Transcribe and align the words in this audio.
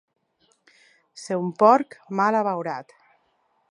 Ser 1.25 1.39
un 1.43 1.53
porc 1.61 2.01
mal 2.21 2.43
abeurat. 2.43 3.01